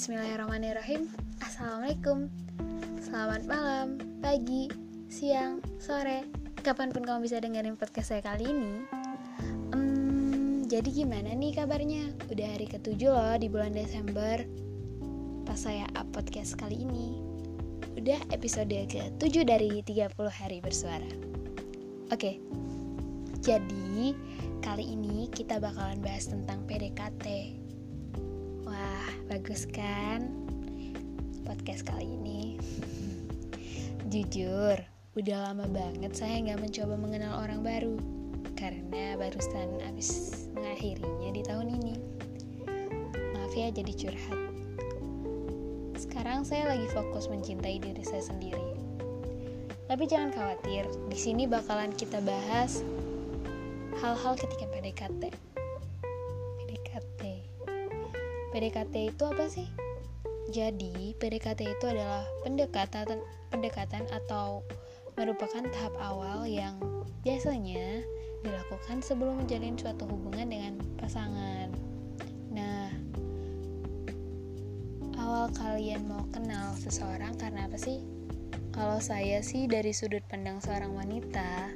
[0.00, 1.12] Bismillahirrahmanirrahim.
[1.44, 2.32] Assalamualaikum.
[3.04, 4.72] Selamat malam, pagi,
[5.12, 6.24] siang, sore.
[6.64, 8.88] Kapan pun kamu bisa dengerin podcast saya kali ini.
[9.76, 12.16] Um, Jadi gimana nih kabarnya?
[12.32, 14.40] Udah hari ketujuh loh di bulan Desember.
[15.44, 17.20] Pas saya up podcast kali ini.
[17.92, 21.12] Udah episode ke-7 dari 30 hari bersuara.
[22.08, 22.40] Oke,
[23.44, 24.16] jadi
[24.64, 27.59] kali ini kita bakalan bahas tentang PDKT
[29.30, 30.30] bagus kan?
[31.46, 32.58] Podcast kali ini.
[34.10, 34.78] Jujur
[35.18, 37.96] udah lama banget saya nggak mencoba mengenal orang baru.
[38.58, 41.94] Karena barusan habis mengakhirinya di tahun ini.
[43.34, 44.40] Maaf ya jadi curhat.
[45.96, 48.76] Sekarang saya lagi fokus mencintai diri saya sendiri.
[49.90, 52.86] Tapi jangan khawatir di sini bakalan kita bahas
[53.98, 55.49] hal-hal ketika PDKT
[58.60, 59.64] PDKT itu apa sih?
[60.52, 64.60] Jadi, PDKT itu adalah pendekatan pendekatan atau
[65.16, 66.76] merupakan tahap awal yang
[67.24, 68.04] biasanya
[68.44, 71.72] dilakukan sebelum menjalin suatu hubungan dengan pasangan.
[72.52, 72.92] Nah,
[75.16, 78.04] awal kalian mau kenal seseorang karena apa sih?
[78.76, 81.72] Kalau saya sih dari sudut pandang seorang wanita,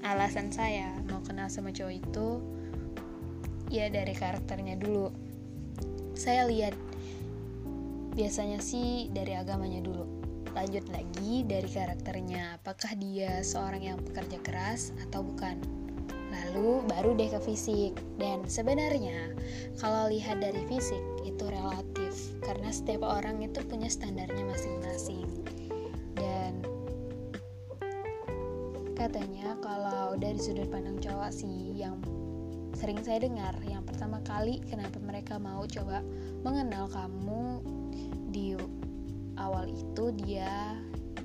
[0.00, 2.40] alasan saya mau kenal sama cowok itu
[3.68, 5.23] ya dari karakternya dulu
[6.14, 6.74] saya lihat
[8.14, 10.06] biasanya sih dari agamanya dulu.
[10.54, 15.58] Lanjut lagi dari karakternya apakah dia seorang yang pekerja keras atau bukan?
[16.30, 17.98] Lalu baru deh ke fisik.
[18.18, 19.34] Dan sebenarnya
[19.82, 22.14] kalau lihat dari fisik itu relatif.
[22.46, 25.26] Karena setiap orang itu punya standarnya masing-masing.
[26.14, 26.62] Dan
[28.94, 31.98] katanya kalau dari sudut pandang cowok sih yang
[32.84, 36.04] sering saya dengar yang pertama kali kenapa mereka mau coba
[36.44, 37.64] mengenal kamu
[38.28, 38.52] di
[39.40, 40.76] awal itu dia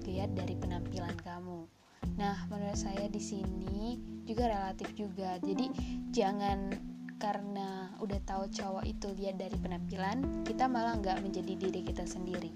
[0.07, 1.67] lihat dari penampilan kamu.
[2.15, 5.35] Nah, menurut saya di sini juga relatif juga.
[5.43, 5.67] Jadi
[6.15, 6.79] jangan
[7.19, 12.55] karena udah tahu cowok itu lihat dari penampilan, kita malah nggak menjadi diri kita sendiri.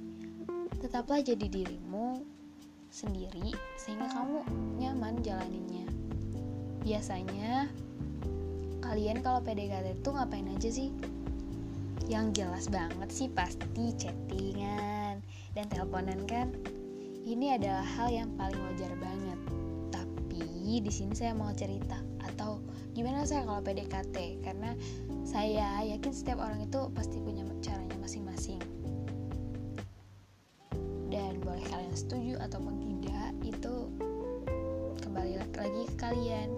[0.80, 2.24] Tetaplah jadi dirimu
[2.88, 4.48] sendiri sehingga kamu
[4.80, 5.92] nyaman jalaninnya.
[6.88, 7.68] Biasanya
[8.94, 10.94] kalian kalau PDKT itu ngapain aja sih?
[12.06, 15.18] Yang jelas banget sih pasti chattingan
[15.58, 16.54] dan teleponan kan.
[17.26, 19.40] Ini adalah hal yang paling wajar banget.
[19.90, 22.62] Tapi di sini saya mau cerita atau
[22.94, 24.78] gimana saya kalau PDKT karena
[25.26, 28.62] saya yakin setiap orang itu pasti punya caranya masing-masing.
[31.10, 32.93] Dan boleh kalian setuju ataupun tidak
[35.58, 36.50] lagi ke kalian.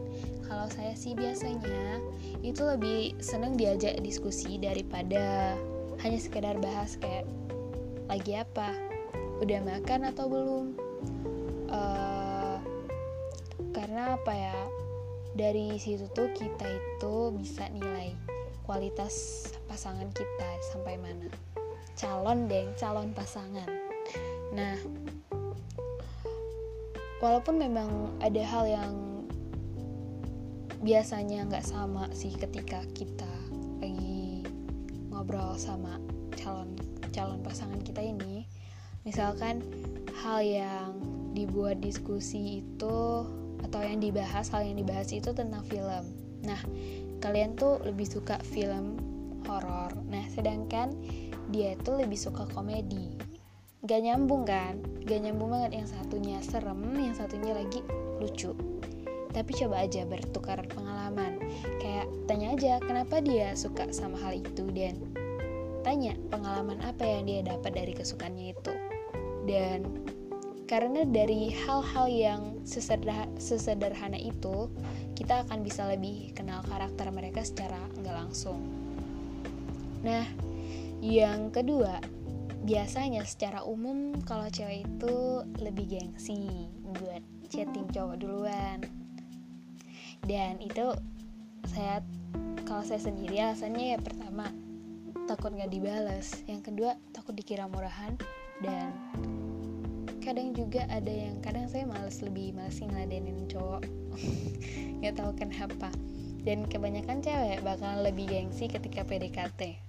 [0.46, 2.00] Kalau saya sih biasanya
[2.46, 5.58] itu lebih seneng diajak diskusi daripada
[6.06, 7.26] hanya sekedar bahas kayak
[8.06, 8.70] lagi apa?
[9.42, 10.66] Udah makan atau belum?
[11.68, 12.58] Uh,
[13.74, 14.58] karena apa ya?
[15.36, 18.16] Dari situ tuh kita itu bisa nilai
[18.64, 21.28] kualitas pasangan kita sampai mana.
[22.00, 23.68] Calon deng calon pasangan.
[24.56, 24.80] Nah
[27.24, 28.94] walaupun memang ada hal yang
[30.84, 33.30] biasanya nggak sama sih ketika kita
[33.82, 34.46] lagi
[35.10, 35.98] ngobrol sama
[36.36, 36.76] calon
[37.16, 38.46] calon pasangan kita ini.
[39.06, 39.62] Misalkan
[40.26, 40.98] hal yang
[41.38, 42.98] dibuat diskusi itu
[43.62, 46.06] atau yang dibahas hal yang dibahas itu tentang film.
[46.44, 46.60] Nah
[47.24, 49.00] kalian tuh lebih suka film
[49.48, 49.94] horor.
[50.10, 50.92] Nah sedangkan
[51.54, 53.25] dia itu lebih suka komedi
[53.86, 54.82] gak nyambung kan?
[55.06, 55.82] Gak nyambung banget.
[55.82, 57.86] Yang satunya serem yang satunya lagi
[58.18, 58.52] lucu.
[59.32, 61.38] Tapi coba aja bertukar pengalaman.
[61.80, 64.98] Kayak tanya aja kenapa dia suka sama hal itu dan?
[65.86, 68.74] Tanya pengalaman apa yang dia dapat dari kesukaannya itu.
[69.46, 69.86] Dan
[70.66, 74.66] karena dari hal-hal yang sesederhana, sesederhana itu
[75.14, 78.58] kita akan bisa lebih kenal karakter mereka secara nggak langsung.
[80.02, 80.26] Nah
[81.06, 82.02] yang kedua
[82.66, 88.82] biasanya secara umum kalau cewek itu lebih gengsi buat chatting cowok duluan.
[90.26, 90.98] Dan itu
[91.70, 92.02] saya
[92.66, 94.50] kalau saya sendiri alasannya ya pertama
[95.30, 98.18] takut nggak dibalas yang kedua takut dikira murahan.
[98.66, 98.90] Dan
[100.26, 103.86] kadang juga ada yang kadang saya males lebih males ngeladenin cowok.
[105.06, 105.94] Nggak tahu kenapa.
[106.42, 109.86] Dan kebanyakan cewek bakalan lebih gengsi ketika PDKT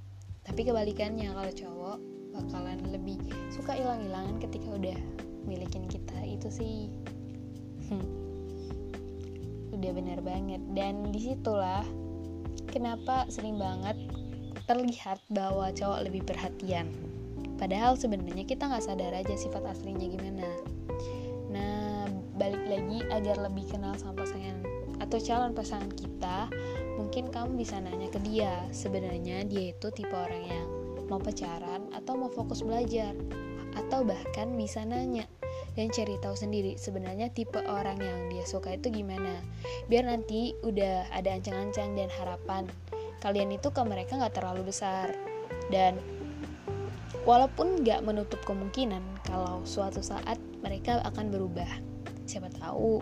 [0.46, 1.98] tapi kebalikannya kalau cowok
[2.36, 3.16] bakalan lebih
[3.48, 4.98] suka hilang-hilangan ketika udah
[5.48, 6.16] milikin kita.
[6.26, 6.92] Itu sih.
[7.88, 8.06] Hmm.
[9.72, 10.60] Udah bener banget.
[10.76, 11.84] Dan di situlah
[12.68, 13.96] kenapa sering banget
[14.66, 16.90] terlihat bahwa cowok lebih perhatian.
[17.56, 20.48] Padahal sebenarnya kita nggak sadar aja sifat aslinya gimana.
[21.48, 22.04] Nah
[22.36, 24.60] balik lagi agar lebih kenal sama pasangan
[25.00, 26.52] atau calon pasangan kita
[27.00, 28.60] mungkin kamu bisa nanya ke dia.
[28.74, 30.68] Sebenarnya dia itu tipe orang yang
[31.06, 33.14] mau pacaran atau mau fokus belajar
[33.76, 35.28] atau bahkan bisa nanya
[35.76, 39.44] dan cari tahu sendiri sebenarnya tipe orang yang dia suka itu gimana.
[39.92, 42.64] Biar nanti udah ada ancang-ancang dan harapan
[43.20, 45.12] kalian itu ke mereka nggak terlalu besar.
[45.68, 46.00] Dan
[47.28, 51.68] walaupun nggak menutup kemungkinan kalau suatu saat mereka akan berubah
[52.26, 52.98] siapa tahu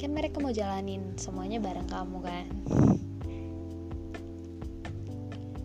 [0.00, 2.46] kan mereka mau jalanin semuanya bareng kamu kan.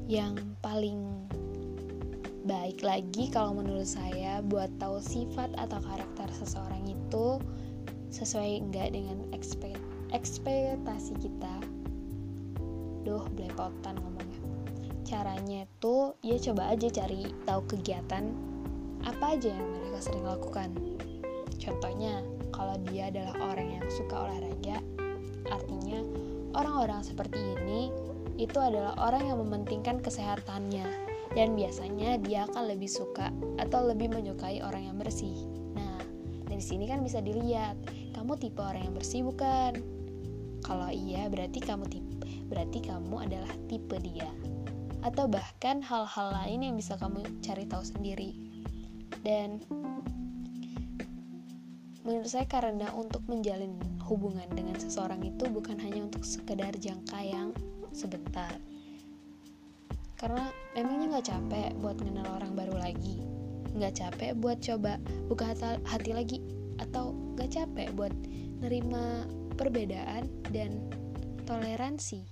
[0.08, 1.17] Yang paling
[2.48, 7.44] baik lagi kalau menurut saya buat tahu sifat atau karakter seseorang itu
[8.08, 9.20] sesuai enggak dengan
[10.16, 11.56] ekspektasi kita.
[13.04, 14.40] Duh belepotan ngomongnya.
[15.04, 18.32] Caranya itu ya coba aja cari tahu kegiatan
[19.04, 20.72] apa aja yang mereka sering lakukan.
[21.60, 22.24] Contohnya
[22.56, 24.80] kalau dia adalah orang yang suka olahraga
[25.52, 26.00] artinya
[26.56, 27.92] orang-orang seperti ini
[28.40, 31.07] itu adalah orang yang mementingkan kesehatannya
[31.38, 33.30] dan biasanya dia akan lebih suka
[33.62, 35.38] atau lebih menyukai orang yang bersih.
[35.78, 36.02] Nah,
[36.50, 37.78] dari sini kan bisa dilihat
[38.18, 39.78] kamu tipe orang yang bersih bukan?
[40.66, 44.26] Kalau iya, berarti kamu tipe berarti kamu adalah tipe dia.
[45.06, 48.34] Atau bahkan hal-hal lain yang bisa kamu cari tahu sendiri.
[49.22, 49.62] Dan
[52.02, 53.78] menurut saya karena untuk menjalin
[54.10, 57.54] hubungan dengan seseorang itu bukan hanya untuk sekedar jangka yang
[57.94, 58.58] sebentar
[60.18, 63.22] karena emangnya nggak capek buat kenal orang baru lagi?
[63.78, 64.98] Nggak capek buat coba
[65.30, 65.54] buka
[65.86, 66.42] hati lagi?
[66.82, 68.14] Atau nggak capek buat
[68.58, 70.90] nerima perbedaan dan
[71.46, 72.26] toleransi?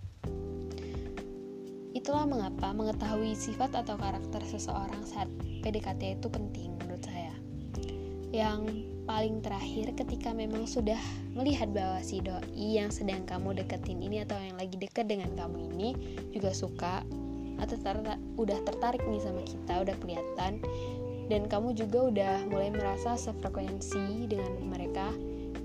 [1.96, 5.30] Itulah mengapa mengetahui sifat atau karakter seseorang saat
[5.62, 7.32] PDKT itu penting menurut saya.
[8.34, 11.00] Yang paling terakhir ketika memang sudah
[11.38, 15.72] melihat bahwa si doi yang sedang kamu deketin ini atau yang lagi deket dengan kamu
[15.72, 15.90] ini
[16.34, 17.06] juga suka
[17.62, 17.98] atau ter
[18.36, 20.60] udah tertarik nih sama kita udah kelihatan.
[21.26, 25.10] Dan kamu juga udah mulai merasa sefrekuensi dengan mereka.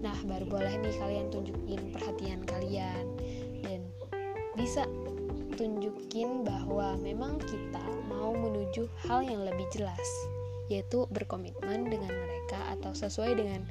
[0.01, 3.05] Nah baru boleh nih kalian tunjukin perhatian kalian.
[3.61, 3.85] Dan
[4.57, 4.89] bisa
[5.61, 10.09] tunjukin bahwa memang kita mau menuju hal yang lebih jelas
[10.71, 13.67] yaitu berkomitmen dengan mereka atau sesuai dengan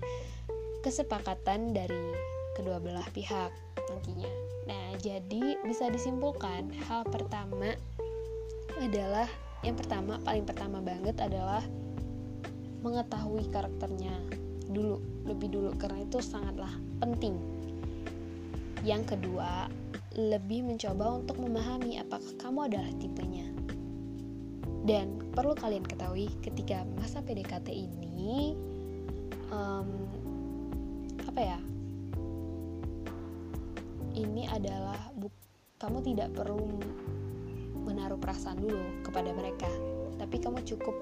[0.83, 2.11] kesepakatan dari
[2.59, 3.49] kedua belah pihak
[3.87, 4.27] nantinya.
[4.67, 7.73] Nah, jadi bisa disimpulkan hal pertama
[8.87, 9.27] adalah
[9.59, 11.63] yang pertama paling pertama banget adalah
[12.79, 14.15] mengetahui karakternya
[14.71, 16.71] dulu lebih dulu karena itu sangatlah
[17.03, 17.35] penting.
[18.87, 19.67] Yang kedua
[20.15, 23.47] lebih mencoba untuk memahami apakah kamu adalah tipenya.
[24.87, 28.55] Dan perlu kalian ketahui ketika masa PDKT ini
[29.51, 30.07] um,
[31.27, 31.59] apa ya
[34.17, 35.29] ini adalah bu
[35.77, 36.79] kamu tidak perlu
[37.99, 39.67] menaruh perasaan dulu kepada mereka.
[40.15, 40.95] Tapi kamu cukup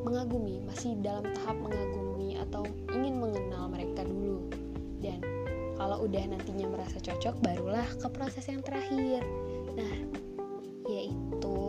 [0.00, 2.64] mengagumi masih dalam tahap mengagumi atau
[2.96, 4.48] ingin mengenal mereka dulu.
[5.04, 5.20] Dan
[5.76, 9.20] kalau udah nantinya merasa cocok barulah ke proses yang terakhir.
[9.76, 9.94] Nah
[10.88, 11.60] yaitu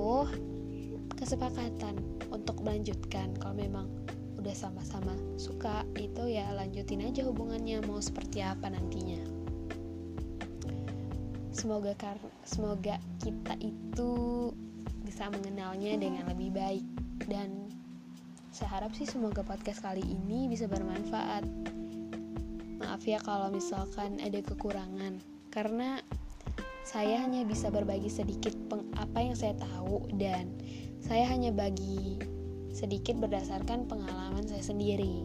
[1.20, 2.00] kesepakatan
[2.32, 3.36] untuk melanjutkan.
[3.36, 3.92] Kalau memang
[4.40, 9.43] udah sama-sama suka itu ya lanjutin aja hubungannya mau seperti apa nantinya
[11.64, 14.12] semoga kar semoga kita itu
[15.08, 16.84] bisa mengenalnya dengan lebih baik
[17.32, 17.72] dan
[18.52, 21.48] saya harap sih semoga podcast kali ini bisa bermanfaat
[22.84, 25.24] maaf ya kalau misalkan ada kekurangan
[25.56, 26.04] karena
[26.84, 30.52] saya hanya bisa berbagi sedikit peng apa yang saya tahu dan
[31.00, 32.20] saya hanya bagi
[32.76, 35.24] sedikit berdasarkan pengalaman saya sendiri.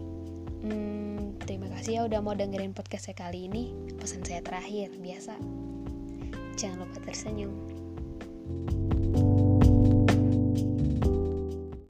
[0.62, 3.74] Hmm, terima kasih ya udah mau dengerin podcast saya kali ini.
[3.96, 5.38] Pesan saya terakhir, biasa.
[6.58, 7.54] Jangan lupa tersenyum.